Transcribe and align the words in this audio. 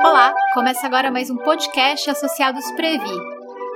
Olá, 0.00 0.34
começa 0.52 0.84
agora 0.84 1.08
mais 1.08 1.30
um 1.30 1.36
podcast 1.36 2.10
Associados 2.10 2.68
Previ. 2.72 3.16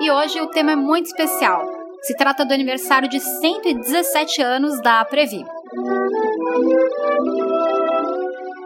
E 0.00 0.10
hoje 0.10 0.40
o 0.40 0.48
tema 0.48 0.72
é 0.72 0.76
muito 0.76 1.06
especial. 1.06 1.64
Se 2.02 2.16
trata 2.16 2.44
do 2.44 2.52
aniversário 2.52 3.08
de 3.08 3.20
117 3.20 4.42
anos 4.42 4.80
da 4.82 5.04
Previ. 5.04 5.44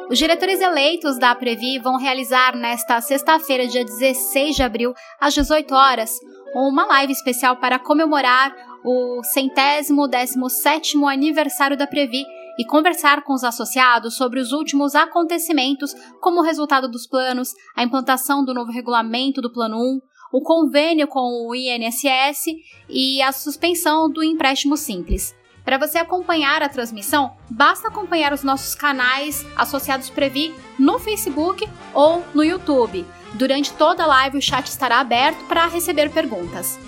Os 0.08 0.16
diretores 0.18 0.62
eleitos 0.62 1.18
da 1.18 1.34
Previ 1.34 1.78
vão 1.78 1.98
realizar 1.98 2.56
nesta 2.56 3.02
sexta-feira, 3.02 3.66
dia 3.66 3.84
16 3.84 4.56
de 4.56 4.62
abril, 4.62 4.94
às 5.20 5.34
18 5.34 5.74
horas, 5.74 6.18
uma 6.54 6.86
live 6.86 7.12
especial 7.12 7.56
para 7.56 7.78
comemorar 7.78 8.54
o 8.82 9.22
centésimo 9.24 10.08
décimo 10.08 10.48
sétimo 10.48 11.06
aniversário 11.06 11.76
da 11.76 11.86
Previ 11.86 12.24
e 12.58 12.64
conversar 12.64 13.22
com 13.22 13.32
os 13.32 13.44
associados 13.44 14.16
sobre 14.16 14.40
os 14.40 14.52
últimos 14.52 14.94
acontecimentos, 14.94 15.94
como 16.20 16.40
o 16.40 16.44
resultado 16.44 16.88
dos 16.88 17.06
planos, 17.06 17.52
a 17.74 17.82
implantação 17.82 18.44
do 18.44 18.54
novo 18.54 18.70
regulamento 18.70 19.40
do 19.40 19.52
Plano 19.52 19.78
1, 19.78 20.00
o 20.32 20.40
convênio 20.40 21.06
com 21.06 21.48
o 21.48 21.54
INSS 21.54 22.46
e 22.88 23.22
a 23.22 23.32
suspensão 23.32 24.10
do 24.10 24.22
empréstimo 24.22 24.76
simples. 24.76 25.34
Para 25.64 25.78
você 25.78 25.98
acompanhar 25.98 26.62
a 26.62 26.68
transmissão, 26.68 27.36
basta 27.50 27.88
acompanhar 27.88 28.32
os 28.32 28.44
nossos 28.44 28.74
canais 28.74 29.44
associados 29.56 30.08
Previ 30.08 30.54
no 30.78 30.98
Facebook 30.98 31.68
ou 31.92 32.22
no 32.32 32.44
YouTube. 32.44 33.04
Durante 33.34 33.72
toda 33.72 34.04
a 34.04 34.06
live, 34.06 34.38
o 34.38 34.42
chat 34.42 34.66
estará 34.66 35.00
aberto 35.00 35.44
para 35.48 35.66
receber 35.66 36.10
perguntas. 36.10 36.78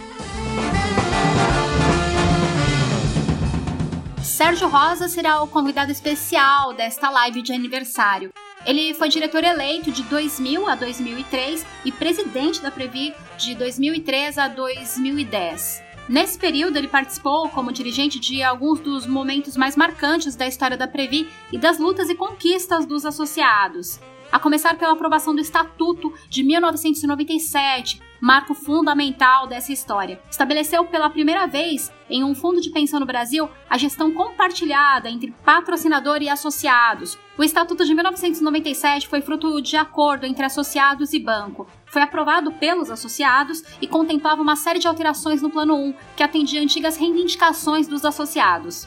Sérgio 4.28 4.68
Rosa 4.68 5.08
será 5.08 5.42
o 5.42 5.48
convidado 5.48 5.90
especial 5.90 6.74
desta 6.74 7.08
live 7.08 7.40
de 7.40 7.52
aniversário. 7.52 8.30
Ele 8.66 8.92
foi 8.92 9.08
diretor 9.08 9.42
eleito 9.42 9.90
de 9.90 10.02
2000 10.02 10.68
a 10.68 10.74
2003 10.74 11.66
e 11.86 11.90
presidente 11.90 12.60
da 12.60 12.70
Previ 12.70 13.14
de 13.38 13.54
2003 13.54 14.36
a 14.36 14.48
2010. 14.48 15.82
Nesse 16.10 16.38
período, 16.38 16.76
ele 16.76 16.88
participou 16.88 17.48
como 17.48 17.72
dirigente 17.72 18.20
de 18.20 18.42
alguns 18.42 18.80
dos 18.80 19.06
momentos 19.06 19.56
mais 19.56 19.74
marcantes 19.74 20.36
da 20.36 20.46
história 20.46 20.76
da 20.76 20.86
Previ 20.86 21.28
e 21.50 21.56
das 21.58 21.78
lutas 21.78 22.10
e 22.10 22.14
conquistas 22.14 22.84
dos 22.84 23.06
associados. 23.06 23.98
A 24.30 24.38
começar 24.38 24.76
pela 24.76 24.92
aprovação 24.92 25.34
do 25.34 25.40
Estatuto 25.40 26.12
de 26.28 26.42
1997, 26.42 28.02
marco 28.20 28.52
fundamental 28.52 29.46
dessa 29.46 29.72
história. 29.72 30.20
Estabeleceu 30.30 30.84
pela 30.84 31.08
primeira 31.08 31.46
vez 31.46 31.90
em 32.10 32.22
um 32.22 32.34
fundo 32.34 32.60
de 32.60 32.68
pensão 32.68 33.00
no 33.00 33.06
Brasil 33.06 33.48
a 33.70 33.78
gestão 33.78 34.12
compartilhada 34.12 35.08
entre 35.08 35.34
patrocinador 35.44 36.20
e 36.20 36.28
associados. 36.28 37.18
O 37.38 37.42
Estatuto 37.42 37.86
de 37.86 37.94
1997 37.94 39.08
foi 39.08 39.22
fruto 39.22 39.62
de 39.62 39.76
acordo 39.78 40.26
entre 40.26 40.44
associados 40.44 41.14
e 41.14 41.18
banco. 41.18 41.66
Foi 41.86 42.02
aprovado 42.02 42.52
pelos 42.52 42.90
associados 42.90 43.62
e 43.80 43.86
contemplava 43.86 44.42
uma 44.42 44.56
série 44.56 44.78
de 44.78 44.88
alterações 44.88 45.40
no 45.40 45.48
Plano 45.48 45.74
1 45.74 45.94
que 46.14 46.22
atendia 46.22 46.60
antigas 46.60 46.98
reivindicações 46.98 47.88
dos 47.88 48.04
associados. 48.04 48.86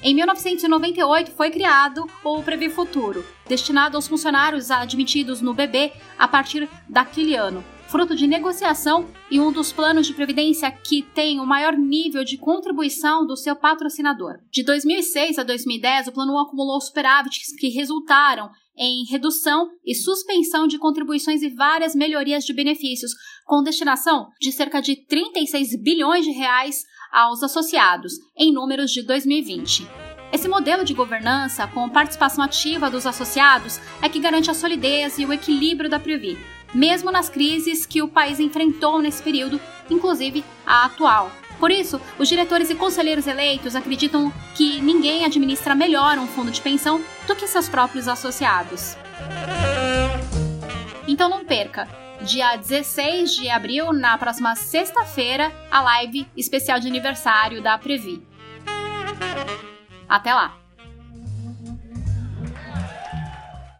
Em 0.00 0.14
1998 0.14 1.32
foi 1.32 1.50
criado 1.50 2.08
o 2.22 2.40
Previ 2.42 2.70
Futuro, 2.70 3.26
destinado 3.48 3.96
aos 3.96 4.06
funcionários 4.06 4.70
admitidos 4.70 5.40
no 5.40 5.52
BB 5.52 5.92
a 6.16 6.28
partir 6.28 6.68
daquele 6.88 7.34
ano 7.34 7.64
fruto 7.88 8.14
de 8.14 8.26
negociação 8.26 9.08
e 9.30 9.40
um 9.40 9.50
dos 9.50 9.72
planos 9.72 10.06
de 10.06 10.14
previdência 10.14 10.70
que 10.70 11.02
tem 11.02 11.40
o 11.40 11.46
maior 11.46 11.76
nível 11.76 12.22
de 12.22 12.36
contribuição 12.36 13.26
do 13.26 13.36
seu 13.36 13.56
patrocinador. 13.56 14.34
De 14.50 14.62
2006 14.62 15.38
a 15.38 15.42
2010, 15.42 16.08
o 16.08 16.12
plano 16.12 16.38
acumulou 16.38 16.80
superávites 16.80 17.54
que 17.58 17.68
resultaram 17.68 18.50
em 18.76 19.04
redução 19.10 19.68
e 19.84 19.94
suspensão 19.94 20.66
de 20.66 20.78
contribuições 20.78 21.42
e 21.42 21.48
várias 21.48 21.94
melhorias 21.94 22.44
de 22.44 22.54
benefícios, 22.54 23.10
com 23.44 23.62
destinação 23.62 24.28
de 24.40 24.52
cerca 24.52 24.80
de 24.80 24.94
36 25.06 25.82
bilhões 25.82 26.24
de 26.24 26.30
reais 26.30 26.84
aos 27.10 27.42
associados 27.42 28.12
em 28.36 28.52
números 28.52 28.92
de 28.92 29.02
2020. 29.02 29.88
Esse 30.30 30.46
modelo 30.46 30.84
de 30.84 30.92
governança, 30.92 31.66
com 31.66 31.88
participação 31.88 32.44
ativa 32.44 32.90
dos 32.90 33.06
associados, 33.06 33.80
é 34.02 34.10
que 34.10 34.20
garante 34.20 34.50
a 34.50 34.54
solidez 34.54 35.18
e 35.18 35.24
o 35.24 35.32
equilíbrio 35.32 35.88
da 35.88 35.98
Previ, 35.98 36.36
mesmo 36.74 37.10
nas 37.10 37.28
crises 37.28 37.86
que 37.86 38.02
o 38.02 38.08
país 38.08 38.40
enfrentou 38.40 39.00
nesse 39.00 39.22
período, 39.22 39.60
inclusive 39.90 40.44
a 40.66 40.84
atual. 40.84 41.30
Por 41.58 41.70
isso, 41.70 42.00
os 42.18 42.28
diretores 42.28 42.70
e 42.70 42.74
conselheiros 42.74 43.26
eleitos 43.26 43.74
acreditam 43.74 44.32
que 44.54 44.80
ninguém 44.80 45.24
administra 45.24 45.74
melhor 45.74 46.16
um 46.18 46.26
fundo 46.26 46.50
de 46.50 46.60
pensão 46.60 47.02
do 47.26 47.34
que 47.34 47.48
seus 47.48 47.68
próprios 47.68 48.06
associados. 48.06 48.96
Então 51.06 51.28
não 51.28 51.44
perca! 51.44 51.88
Dia 52.22 52.56
16 52.56 53.36
de 53.36 53.48
abril, 53.48 53.92
na 53.92 54.18
próxima 54.18 54.54
sexta-feira, 54.56 55.52
a 55.70 55.80
live 55.80 56.26
especial 56.36 56.80
de 56.80 56.88
aniversário 56.88 57.62
da 57.62 57.78
Previ. 57.78 58.22
Até 60.08 60.34
lá! 60.34 60.67